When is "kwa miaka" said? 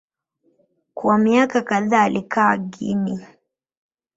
0.93-1.61